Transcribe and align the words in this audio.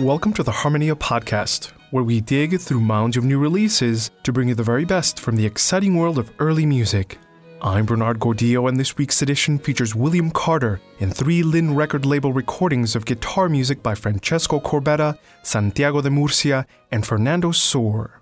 Welcome 0.00 0.32
to 0.34 0.42
the 0.42 0.50
Harmonia 0.50 0.94
podcast, 0.94 1.72
where 1.90 2.02
we 2.02 2.22
dig 2.22 2.58
through 2.58 2.80
mounds 2.80 3.18
of 3.18 3.24
new 3.24 3.38
releases 3.38 4.10
to 4.22 4.32
bring 4.32 4.48
you 4.48 4.54
the 4.54 4.62
very 4.62 4.86
best 4.86 5.20
from 5.20 5.36
the 5.36 5.44
exciting 5.44 5.94
world 5.94 6.18
of 6.18 6.32
early 6.38 6.64
music. 6.64 7.18
I'm 7.60 7.84
Bernard 7.84 8.18
Gordillo, 8.18 8.66
and 8.66 8.80
this 8.80 8.96
week's 8.96 9.20
edition 9.20 9.58
features 9.58 9.94
William 9.94 10.30
Carter 10.30 10.80
in 11.00 11.10
three 11.10 11.42
Linn 11.42 11.74
record 11.74 12.06
label 12.06 12.32
recordings 12.32 12.96
of 12.96 13.04
guitar 13.04 13.50
music 13.50 13.82
by 13.82 13.94
Francesco 13.94 14.58
Corbetta, 14.58 15.18
Santiago 15.42 16.00
de 16.00 16.08
Murcia, 16.08 16.64
and 16.90 17.06
Fernando 17.06 17.52
Sor. 17.52 18.19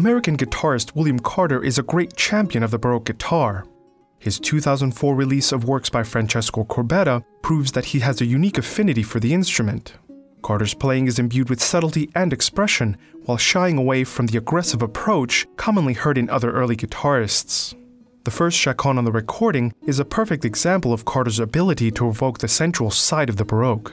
American 0.00 0.34
guitarist 0.34 0.96
William 0.96 1.18
Carter 1.18 1.62
is 1.62 1.78
a 1.78 1.82
great 1.82 2.16
champion 2.16 2.62
of 2.62 2.70
the 2.70 2.78
Baroque 2.78 3.04
guitar. 3.04 3.66
His 4.18 4.40
2004 4.40 5.14
release 5.14 5.52
of 5.52 5.64
works 5.64 5.90
by 5.90 6.04
Francesco 6.04 6.64
Corbetta 6.64 7.22
proves 7.42 7.72
that 7.72 7.84
he 7.84 7.98
has 7.98 8.18
a 8.18 8.24
unique 8.24 8.56
affinity 8.56 9.02
for 9.02 9.20
the 9.20 9.34
instrument. 9.34 9.98
Carter's 10.40 10.72
playing 10.72 11.06
is 11.06 11.18
imbued 11.18 11.50
with 11.50 11.62
subtlety 11.62 12.08
and 12.14 12.32
expression 12.32 12.96
while 13.26 13.36
shying 13.36 13.76
away 13.76 14.04
from 14.04 14.24
the 14.24 14.38
aggressive 14.38 14.80
approach 14.80 15.46
commonly 15.58 15.92
heard 15.92 16.16
in 16.16 16.30
other 16.30 16.50
early 16.50 16.76
guitarists. 16.76 17.74
The 18.24 18.30
first 18.30 18.56
chaconne 18.56 18.96
on 18.96 19.04
the 19.04 19.12
recording 19.12 19.74
is 19.86 19.98
a 19.98 20.06
perfect 20.06 20.46
example 20.46 20.94
of 20.94 21.04
Carter's 21.04 21.40
ability 21.40 21.90
to 21.90 22.08
evoke 22.08 22.38
the 22.38 22.48
sensual 22.48 22.90
side 22.90 23.28
of 23.28 23.36
the 23.36 23.44
Baroque. 23.44 23.92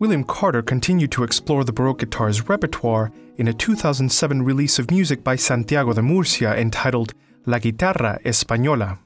William 0.00 0.24
Carter 0.24 0.62
continued 0.62 1.12
to 1.12 1.24
explore 1.24 1.62
the 1.62 1.74
Baroque 1.74 1.98
guitar's 1.98 2.48
repertoire 2.48 3.12
in 3.36 3.48
a 3.48 3.52
2007 3.52 4.42
release 4.42 4.78
of 4.78 4.90
music 4.90 5.22
by 5.22 5.36
Santiago 5.36 5.92
de 5.92 6.00
Murcia 6.00 6.56
entitled 6.56 7.12
La 7.44 7.58
Guitarra 7.58 8.18
Española. 8.24 8.98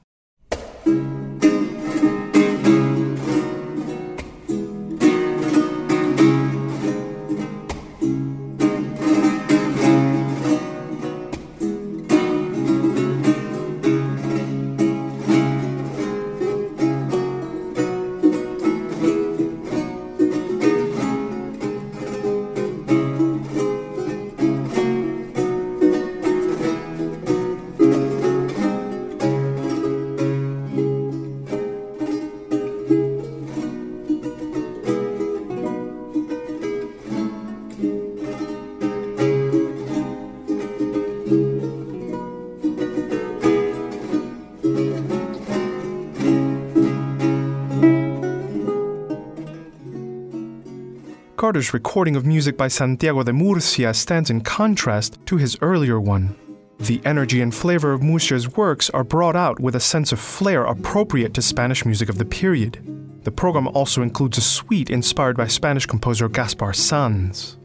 Carter's 51.45 51.75
recording 51.75 52.15
of 52.15 52.25
music 52.25 52.57
by 52.57 52.67
Santiago 52.67 53.21
de 53.21 53.31
Murcia 53.31 53.93
stands 53.93 54.31
in 54.31 54.41
contrast 54.41 55.19
to 55.27 55.37
his 55.37 55.55
earlier 55.61 56.01
one. 56.01 56.35
The 56.79 56.99
energy 57.05 57.39
and 57.39 57.53
flavor 57.53 57.93
of 57.93 58.01
Murcia's 58.01 58.57
works 58.57 58.89
are 58.89 59.03
brought 59.03 59.35
out 59.35 59.59
with 59.59 59.75
a 59.75 59.79
sense 59.79 60.11
of 60.11 60.19
flair 60.19 60.63
appropriate 60.63 61.35
to 61.35 61.43
Spanish 61.43 61.85
music 61.85 62.09
of 62.09 62.17
the 62.17 62.25
period. 62.25 62.79
The 63.25 63.31
program 63.31 63.67
also 63.67 64.01
includes 64.01 64.39
a 64.39 64.41
suite 64.41 64.89
inspired 64.89 65.37
by 65.37 65.45
Spanish 65.45 65.85
composer 65.85 66.27
Gaspar 66.27 66.73
Sanz. 66.73 67.59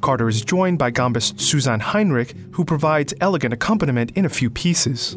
Carter 0.00 0.28
is 0.28 0.44
joined 0.44 0.78
by 0.78 0.92
gambist 0.92 1.40
Susanne 1.40 1.80
Heinrich, 1.80 2.36
who 2.52 2.64
provides 2.64 3.14
elegant 3.20 3.52
accompaniment 3.52 4.12
in 4.14 4.26
a 4.26 4.36
few 4.38 4.48
pieces. 4.48 5.16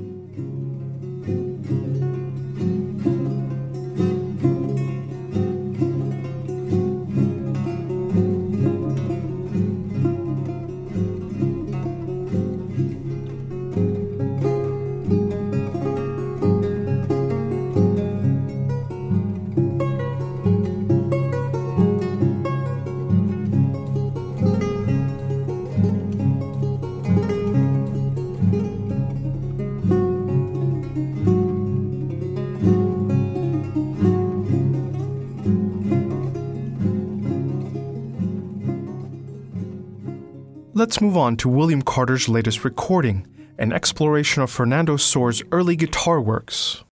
Let's 40.78 41.02
move 41.02 41.18
on 41.18 41.38
to 41.38 41.50
William 41.50 41.82
Carter's 41.82 42.30
latest 42.30 42.64
recording, 42.64 43.26
an 43.58 43.74
exploration 43.74 44.44
of 44.44 44.52
Fernando 44.52 44.96
Sor's 44.96 45.42
early 45.52 45.76
guitar 45.76 46.22
works. 46.22 46.84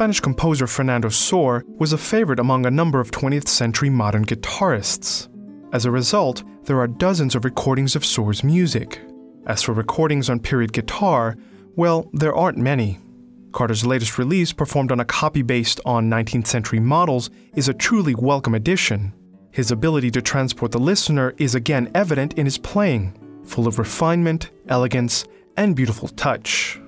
Spanish 0.00 0.20
composer 0.20 0.66
Fernando 0.66 1.10
Sor 1.10 1.62
was 1.76 1.92
a 1.92 1.98
favorite 1.98 2.38
among 2.38 2.64
a 2.64 2.70
number 2.70 3.00
of 3.00 3.10
20th 3.10 3.46
century 3.46 3.90
modern 3.90 4.24
guitarists. 4.24 5.28
As 5.74 5.84
a 5.84 5.90
result, 5.90 6.42
there 6.64 6.80
are 6.80 6.86
dozens 6.86 7.34
of 7.34 7.44
recordings 7.44 7.94
of 7.94 8.06
Sor's 8.06 8.42
music. 8.42 8.98
As 9.46 9.62
for 9.62 9.74
recordings 9.74 10.30
on 10.30 10.40
period 10.40 10.72
guitar, 10.72 11.36
well, 11.76 12.08
there 12.14 12.34
aren't 12.34 12.56
many. 12.56 12.98
Carter's 13.52 13.84
latest 13.84 14.16
release, 14.16 14.54
performed 14.54 14.90
on 14.90 15.00
a 15.00 15.04
copy 15.04 15.42
based 15.42 15.80
on 15.84 16.08
19th 16.08 16.46
century 16.46 16.80
models, 16.80 17.28
is 17.54 17.68
a 17.68 17.74
truly 17.74 18.14
welcome 18.14 18.54
addition. 18.54 19.12
His 19.50 19.70
ability 19.70 20.10
to 20.12 20.22
transport 20.22 20.72
the 20.72 20.78
listener 20.78 21.34
is 21.36 21.54
again 21.54 21.90
evident 21.94 22.38
in 22.38 22.46
his 22.46 22.56
playing, 22.56 23.42
full 23.44 23.68
of 23.68 23.78
refinement, 23.78 24.50
elegance, 24.66 25.26
and 25.58 25.76
beautiful 25.76 26.08
touch. 26.08 26.80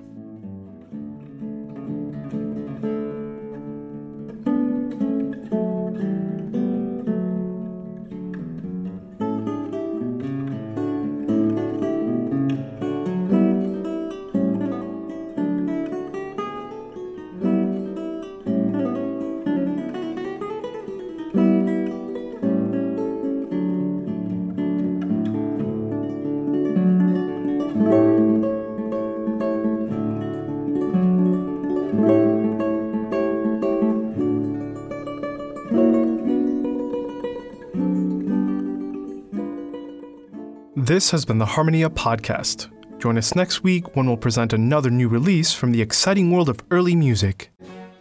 This 40.83 41.11
has 41.11 41.23
been 41.23 41.37
the 41.37 41.45
Harmonia 41.45 41.89
Podcast. 41.89 42.67
Join 42.99 43.17
us 43.17 43.35
next 43.35 43.63
week 43.63 43.95
when 43.95 44.05
we'll 44.05 44.17
present 44.17 44.51
another 44.51 44.89
new 44.89 45.07
release 45.07 45.53
from 45.53 45.71
the 45.71 45.81
exciting 45.81 46.29
world 46.29 46.49
of 46.49 46.59
early 46.71 46.93
music. 46.93 47.51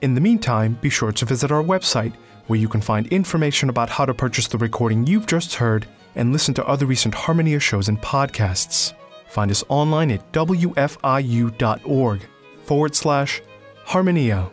In 0.00 0.14
the 0.14 0.20
meantime, 0.20 0.76
be 0.80 0.90
sure 0.90 1.12
to 1.12 1.24
visit 1.24 1.52
our 1.52 1.62
website, 1.62 2.12
where 2.48 2.58
you 2.58 2.68
can 2.68 2.80
find 2.80 3.06
information 3.06 3.68
about 3.68 3.88
how 3.88 4.04
to 4.04 4.12
purchase 4.12 4.48
the 4.48 4.58
recording 4.58 5.06
you've 5.06 5.26
just 5.26 5.54
heard 5.54 5.86
and 6.16 6.32
listen 6.32 6.54
to 6.54 6.66
other 6.66 6.84
recent 6.84 7.14
Harmonia 7.14 7.60
shows 7.60 7.88
and 7.88 8.02
podcasts. 8.02 8.94
Find 9.28 9.52
us 9.52 9.62
online 9.68 10.10
at 10.10 10.32
wfiu.org 10.32 12.20
forward 12.64 12.96
slash 12.96 13.42
Harmonia. 13.84 14.50